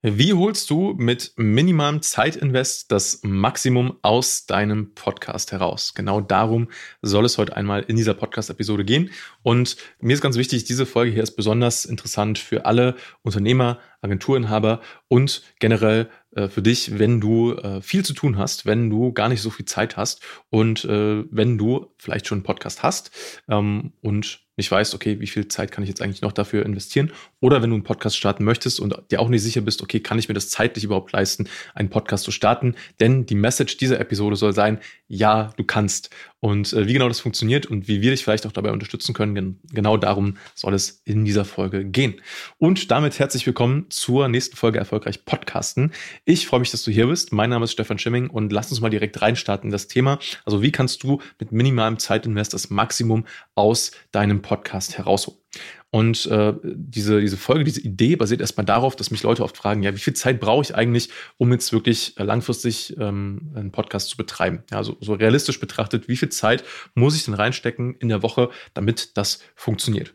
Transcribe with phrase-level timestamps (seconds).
[0.00, 5.92] Wie holst du mit minimalem Zeitinvest das Maximum aus deinem Podcast heraus?
[5.92, 6.68] Genau darum
[7.02, 9.10] soll es heute einmal in dieser Podcast-Episode gehen.
[9.42, 14.82] Und mir ist ganz wichtig, diese Folge hier ist besonders interessant für alle Unternehmer, Agenturinhaber
[15.08, 19.28] und generell äh, für dich, wenn du äh, viel zu tun hast, wenn du gar
[19.28, 23.10] nicht so viel Zeit hast und äh, wenn du vielleicht schon einen Podcast hast
[23.48, 27.12] ähm, und nicht weißt, okay, wie viel Zeit kann ich jetzt eigentlich noch dafür investieren?
[27.40, 30.18] Oder wenn du einen Podcast starten möchtest und dir auch nicht sicher bist, okay, kann
[30.18, 32.74] ich mir das zeitlich überhaupt leisten, einen Podcast zu starten?
[33.00, 36.10] Denn die Message dieser Episode soll sein, ja, du kannst.
[36.40, 39.34] Und äh, wie genau das funktioniert und wie wir dich vielleicht auch dabei unterstützen können,
[39.34, 42.20] gen genau darum soll es in dieser Folge gehen.
[42.58, 45.92] Und damit herzlich willkommen zur nächsten Folge Erfolgreich Podcasten.
[46.24, 47.32] Ich freue mich, dass du hier bist.
[47.32, 50.20] Mein Name ist Stefan Schimming und lass uns mal direkt reinstarten in das Thema.
[50.44, 53.24] Also wie kannst du mit minimalem Zeitinvest das Maximum
[53.56, 55.38] aus deinem Podcast herausholen?
[55.90, 59.82] Und äh, diese, diese Folge, diese Idee basiert erstmal darauf, dass mich Leute oft fragen,
[59.82, 64.08] ja, wie viel Zeit brauche ich eigentlich, um jetzt wirklich äh, langfristig ähm, einen Podcast
[64.10, 64.64] zu betreiben?
[64.70, 68.50] Ja, also so realistisch betrachtet, wie viel Zeit muss ich denn reinstecken in der Woche,
[68.74, 70.14] damit das funktioniert?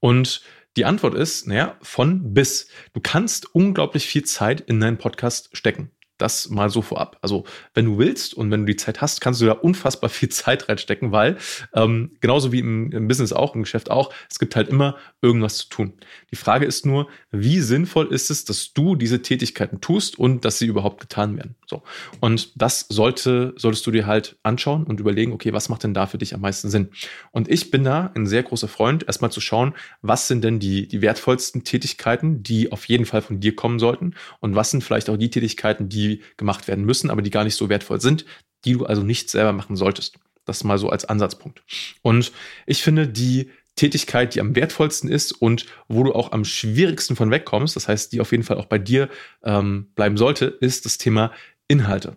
[0.00, 0.42] Und
[0.76, 2.68] die Antwort ist, naja, von bis.
[2.92, 5.90] Du kannst unglaublich viel Zeit in deinen Podcast stecken.
[6.16, 7.18] Das mal so vorab.
[7.22, 10.28] Also, wenn du willst und wenn du die Zeit hast, kannst du da unfassbar viel
[10.30, 11.36] Zeit reinstecken, weil
[11.74, 15.58] ähm, genauso wie im, im Business auch, im Geschäft auch, es gibt halt immer irgendwas
[15.58, 15.94] zu tun.
[16.30, 20.58] Die Frage ist nur, wie sinnvoll ist es, dass du diese Tätigkeiten tust und dass
[20.58, 21.56] sie überhaupt getan werden.
[21.66, 21.82] So.
[22.20, 26.06] Und das sollte, solltest du dir halt anschauen und überlegen, okay, was macht denn da
[26.06, 26.90] für dich am meisten Sinn?
[27.32, 30.86] Und ich bin da ein sehr großer Freund, erstmal zu schauen, was sind denn die,
[30.86, 35.10] die wertvollsten Tätigkeiten, die auf jeden Fall von dir kommen sollten und was sind vielleicht
[35.10, 38.24] auch die Tätigkeiten, die die gemacht werden müssen, aber die gar nicht so wertvoll sind,
[38.64, 40.18] die du also nicht selber machen solltest.
[40.44, 41.62] Das mal so als Ansatzpunkt.
[42.02, 42.32] Und
[42.66, 47.30] ich finde, die Tätigkeit, die am wertvollsten ist und wo du auch am schwierigsten von
[47.30, 49.08] wegkommst, das heißt, die auf jeden Fall auch bei dir
[49.42, 51.32] ähm, bleiben sollte, ist das Thema
[51.66, 52.16] Inhalte.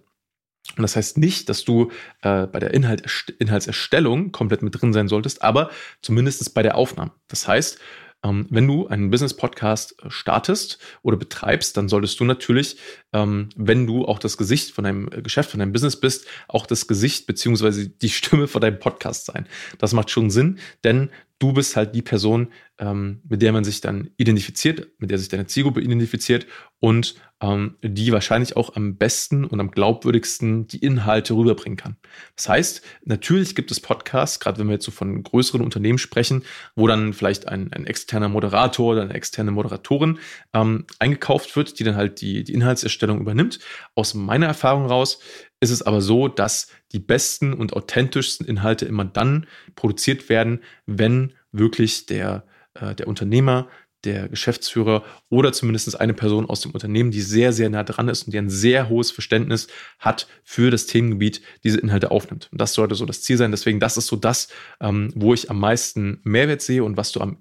[0.76, 5.08] Und das heißt nicht, dass du äh, bei der Inhalt, Inhaltserstellung komplett mit drin sein
[5.08, 5.72] solltest, aber
[6.02, 7.12] zumindest bei der Aufnahme.
[7.28, 7.80] Das heißt,
[8.24, 12.78] ähm, wenn du einen Business-Podcast äh, startest oder betreibst, dann solltest du natürlich,
[13.14, 16.66] ähm, wenn du auch das Gesicht von deinem äh, Geschäft, von deinem Business bist, auch
[16.66, 19.48] das Gesicht beziehungsweise die Stimme von deinem Podcast sein.
[19.78, 23.82] Das macht schon Sinn, denn du bist halt die Person, ähm, mit der man sich
[23.82, 26.48] dann identifiziert, mit der sich deine Zielgruppe identifiziert
[26.80, 31.98] und ähm, die wahrscheinlich auch am besten und am glaubwürdigsten die Inhalte rüberbringen kann.
[32.36, 36.44] Das heißt, natürlich gibt es Podcasts, gerade wenn wir jetzt so von größeren Unternehmen sprechen,
[36.76, 40.20] wo dann vielleicht ein, ein externer Moderator oder eine externe Moderatorin
[40.54, 43.60] ähm, eingekauft wird, die dann halt die, die Inhaltserstellung übernimmt.
[43.94, 45.20] Aus meiner Erfahrung raus
[45.60, 51.34] ist es aber so, dass die besten und authentischsten Inhalte immer dann produziert werden, wenn
[51.52, 53.68] wirklich der, äh, der Unternehmer,
[54.08, 58.24] der Geschäftsführer oder zumindest eine Person aus dem Unternehmen, die sehr, sehr nah dran ist
[58.24, 59.68] und die ein sehr hohes Verständnis
[60.00, 62.50] hat für das Themengebiet, diese Inhalte aufnimmt.
[62.52, 63.52] Und das sollte so das Ziel sein.
[63.52, 64.48] Deswegen, das ist so das,
[64.80, 67.38] ähm, wo ich am meisten Mehrwert sehe und was du am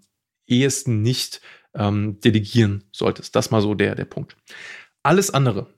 [0.47, 1.41] ehesten nicht
[1.75, 3.35] ähm, delegieren solltest.
[3.37, 4.37] Das mal so der, der Punkt.
[5.03, 5.73] Alles andere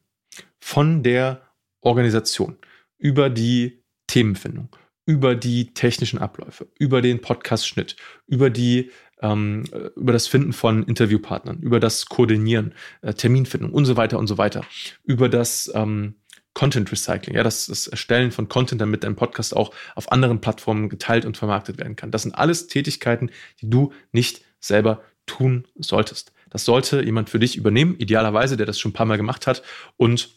[0.58, 1.42] von der
[1.80, 2.56] Organisation,
[2.98, 4.68] über die Themenfindung,
[5.06, 7.96] über die technischen Abläufe, über den Podcast-Schnitt,
[8.26, 8.90] über die
[9.22, 9.64] ähm,
[9.96, 14.38] über das Finden von Interviewpartnern, über das Koordinieren, äh, Terminfindung und so weiter und so
[14.38, 14.62] weiter,
[15.04, 16.14] über das ähm,
[16.54, 20.88] Content Recycling, ja, das, das Erstellen von Content, damit dein Podcast auch auf anderen Plattformen
[20.88, 22.10] geteilt und vermarktet werden kann.
[22.10, 23.30] Das sind alles Tätigkeiten,
[23.60, 26.32] die du nicht selber tun solltest.
[26.50, 29.62] Das sollte jemand für dich übernehmen, idealerweise, der das schon ein paar Mal gemacht hat
[29.96, 30.30] und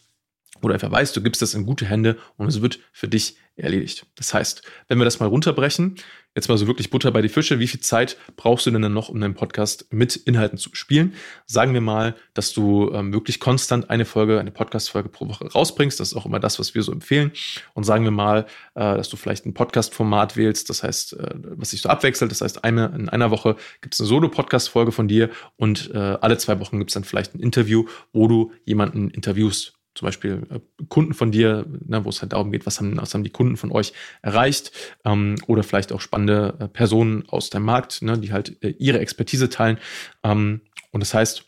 [0.68, 4.06] du einfach weißt, du gibst das in gute Hände und es wird für dich erledigt.
[4.14, 5.96] Das heißt, wenn wir das mal runterbrechen,
[6.34, 8.94] jetzt mal so wirklich Butter bei die Fische, wie viel Zeit brauchst du denn dann
[8.94, 11.14] noch, um deinen Podcast mit Inhalten zu spielen?
[11.46, 16.00] Sagen wir mal, dass du ähm, wirklich konstant eine Folge, eine Podcast-Folge pro Woche rausbringst.
[16.00, 17.32] Das ist auch immer das, was wir so empfehlen.
[17.74, 21.70] Und sagen wir mal, äh, dass du vielleicht ein Podcast-Format wählst, das heißt, äh, was
[21.70, 22.30] sich so abwechselt.
[22.30, 26.38] Das heißt, eine, in einer Woche gibt es eine Solo-Podcast-Folge von dir und äh, alle
[26.38, 30.60] zwei Wochen gibt es dann vielleicht ein Interview, wo du jemanden interviewst zum Beispiel äh,
[30.88, 33.56] Kunden von dir, ne, wo es halt darum geht, was haben, was haben die Kunden
[33.56, 33.92] von euch
[34.22, 34.72] erreicht
[35.04, 39.00] ähm, oder vielleicht auch spannende äh, Personen aus deinem Markt, ne, die halt äh, ihre
[39.00, 39.78] Expertise teilen.
[40.22, 41.44] Ähm, und das heißt,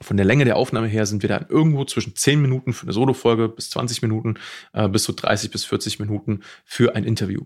[0.00, 2.92] von der Länge der Aufnahme her sind wir dann irgendwo zwischen 10 Minuten für eine
[2.92, 4.34] Solo-Folge bis 20 Minuten
[4.72, 7.44] äh, bis zu 30 bis 40 Minuten für ein Interview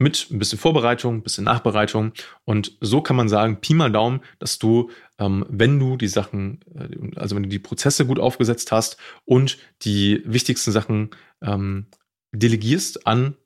[0.00, 2.12] mit ein bisschen Vorbereitung, ein bisschen Nachbereitung.
[2.44, 6.60] Und so kann man sagen, Pi mal Daumen, dass du, ähm, wenn du die Sachen,
[6.74, 11.10] äh, also wenn du die Prozesse gut aufgesetzt hast und die wichtigsten Sachen
[11.42, 11.86] ähm,
[12.32, 13.36] delegierst an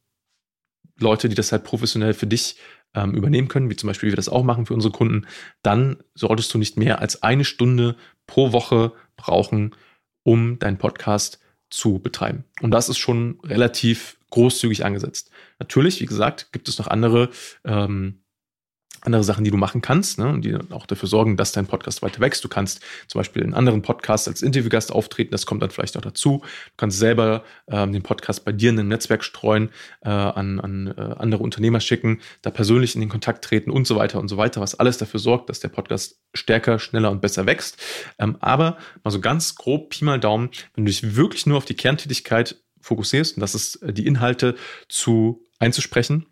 [1.01, 2.57] Leute, die das halt professionell für dich
[2.95, 5.27] ähm, übernehmen können, wie zum Beispiel wir das auch machen für unsere Kunden,
[5.63, 7.97] dann solltest du nicht mehr als eine Stunde
[8.29, 9.75] pro Woche brauchen,
[10.23, 11.41] um deinen Podcast
[11.75, 12.45] zu betreiben.
[12.61, 15.31] Und das ist schon relativ großzügig angesetzt.
[15.59, 17.31] Natürlich, wie gesagt, gibt es noch andere
[17.65, 18.21] ähm,
[19.05, 22.21] andere Sachen, die du machen kannst, ne, die auch dafür sorgen, dass dein Podcast weiter
[22.21, 22.43] wächst.
[22.43, 26.03] Du kannst zum Beispiel in anderen Podcasts als Interviewgast auftreten, das kommt dann vielleicht auch
[26.03, 26.39] dazu.
[26.43, 29.71] Du kannst selber ähm, den Podcast bei dir in einem Netzwerk streuen,
[30.01, 33.97] äh, an, an äh, andere Unternehmer schicken, da persönlich in den Kontakt treten und so
[33.97, 37.47] weiter und so weiter, was alles dafür sorgt, dass der Podcast stärker, schneller und besser
[37.47, 37.83] wächst.
[38.19, 41.65] Ähm, aber mal so ganz grob, Pi mal Daumen, wenn du dich wirklich nur auf
[41.65, 44.55] die Kerntätigkeit fokussierst, und das ist äh, die Inhalte
[44.89, 46.27] zu einzusprechen,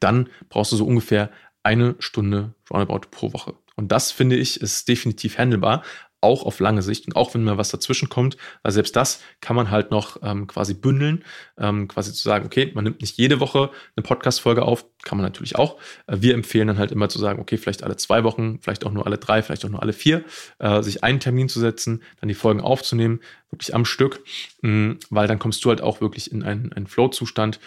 [0.00, 1.30] dann brauchst du so ungefähr
[1.62, 3.54] eine Stunde roundabout pro Woche.
[3.76, 5.82] Und das finde ich ist definitiv handelbar,
[6.20, 9.54] auch auf lange Sicht und auch wenn mal was dazwischen kommt, weil selbst das kann
[9.54, 11.24] man halt noch ähm, quasi bündeln,
[11.58, 15.24] ähm, quasi zu sagen, okay, man nimmt nicht jede Woche eine Podcast-Folge auf, kann man
[15.24, 15.78] natürlich auch.
[16.06, 18.92] Äh, wir empfehlen dann halt immer zu sagen, okay, vielleicht alle zwei Wochen, vielleicht auch
[18.92, 20.24] nur alle drei, vielleicht auch nur alle vier,
[20.58, 23.20] äh, sich einen Termin zu setzen, dann die Folgen aufzunehmen,
[23.50, 24.24] wirklich am Stück,
[24.62, 27.60] mh, mm, weil dann kommst du halt auch wirklich in einen, einen Flow-Zustand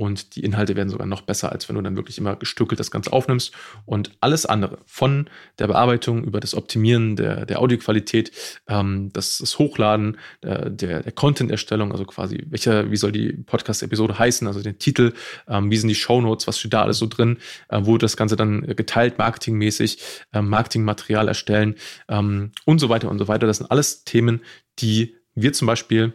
[0.00, 2.90] und die Inhalte werden sogar noch besser, als wenn du dann wirklich immer gestückelt das
[2.90, 3.52] Ganze aufnimmst.
[3.84, 5.28] Und alles andere, von
[5.58, 8.32] der Bearbeitung über das Optimieren der, der Audioqualität,
[8.66, 14.18] ähm, das, das Hochladen äh, der, der Content-Erstellung, also quasi, welcher, wie soll die Podcast-Episode
[14.18, 15.12] heißen, also den Titel,
[15.46, 17.36] ähm, wie sind die Shownotes, was steht da alles so drin,
[17.68, 19.98] äh, wo das Ganze dann geteilt, marketingmäßig,
[20.32, 21.74] äh, Marketingmaterial erstellen
[22.08, 23.46] ähm, und so weiter und so weiter.
[23.46, 24.40] Das sind alles Themen,
[24.78, 26.14] die wir zum Beispiel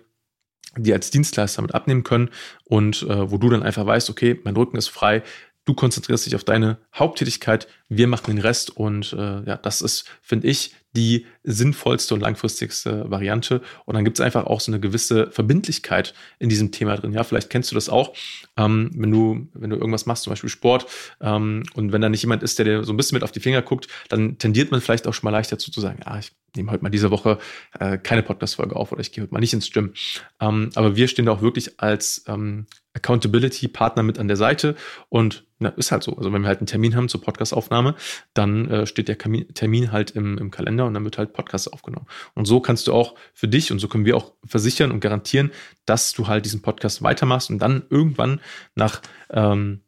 [0.77, 2.30] die als Dienstleister mit abnehmen können
[2.66, 5.24] und äh, wo du dann einfach weißt, okay, mein Rücken ist frei,
[5.66, 10.06] du konzentrierst dich auf deine Haupttätigkeit, wir machen den Rest und äh, ja, das ist,
[10.22, 13.62] finde ich, die sinnvollste und langfristigste Variante.
[13.86, 17.14] Und dann gibt es einfach auch so eine gewisse Verbindlichkeit in diesem Thema drin.
[17.14, 18.14] Ja, vielleicht kennst du das auch,
[18.58, 20.88] ähm, wenn du, wenn du irgendwas machst, zum Beispiel Sport,
[21.22, 23.40] ähm, und wenn da nicht jemand ist, der dir so ein bisschen mit auf die
[23.40, 26.32] Finger guckt, dann tendiert man vielleicht auch schon mal leicht dazu zu sagen, ah, ich
[26.56, 27.38] nehme heute mal diese Woche
[27.80, 29.94] äh, keine Podcast-Folge auf oder ich gehe heute mal nicht ins Gym.
[30.40, 34.76] Ähm, aber wir stehen da auch wirklich als ähm, Accountability-Partner mit an der Seite
[35.10, 36.16] und na, ist halt so.
[36.18, 37.96] Also wenn wir halt einen Termin haben zur Podcastaufnahme,
[38.34, 42.08] dann äh, steht der Termin halt im, im Kalender und dann wird halt Podcast aufgenommen.
[42.34, 45.52] Und so kannst du auch für dich und so können wir auch versichern und garantieren,
[45.86, 48.42] dass du halt diesen Podcast weitermachst und dann irgendwann
[48.76, 49.82] nach ähm,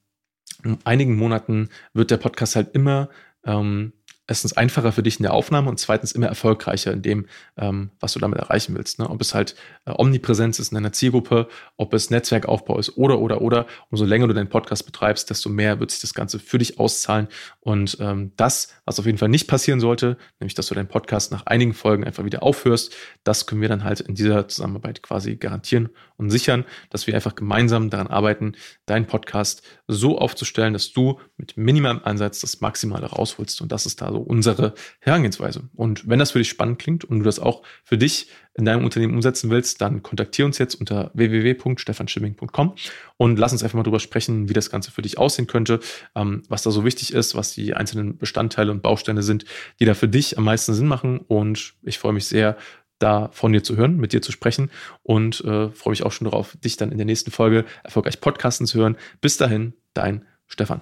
[0.84, 3.10] einigen Monaten wird der Podcast halt immer
[3.46, 3.94] ähm,
[4.28, 7.26] erstens einfacher für dich in der Aufnahme und zweitens immer erfolgreicher in dem,
[7.58, 9.00] ähm, was du damit erreichen willst.
[9.00, 9.10] Ne?
[9.10, 11.48] Ob es halt äh, Omnipräsenz ist in deiner Zielgruppe,
[11.78, 13.66] ob es Netzwerkaufbau ist oder, oder, oder.
[13.90, 17.30] Umso länger du deinen Podcast betreibst, desto mehr wird sich das Ganze für dich auszahlen.
[17.62, 21.32] Und ähm, das, was auf jeden Fall nicht passieren sollte, nämlich, dass du deinen Podcast
[21.32, 25.38] nach einigen Folgen einfach wieder aufhörst, das können wir dann halt in dieser Zusammenarbeit quasi
[25.38, 28.54] garantieren und sichern, dass wir einfach gemeinsam daran arbeiten,
[28.86, 33.62] deinen Podcast so aufzustellen, dass du mit minimalem Einsatz das Maximale rausholst.
[33.62, 35.70] Und das ist da so unsere Herangehensweise.
[35.76, 38.84] Und wenn das für dich spannend klingt und du das auch für dich in deinem
[38.84, 42.76] Unternehmen umsetzen willst, dann kontaktiere uns jetzt unter www.stefanschimming.com
[43.18, 45.80] und lass uns einfach mal drüber sprechen, wie das Ganze für dich aussehen könnte,
[46.16, 49.46] ähm, was da so wichtig ist, was die einzelnen Bestandteile und Bausteine sind,
[49.80, 51.20] die da für dich am meisten Sinn machen.
[51.20, 52.58] Und ich freue mich sehr,
[53.00, 54.72] da von dir zu hören, mit dir zu sprechen
[55.04, 58.66] und äh, freue mich auch schon darauf, dich dann in der nächsten Folge erfolgreich podcasten
[58.66, 58.98] zu hören.
[59.22, 60.82] Bis dahin, dein Stefan.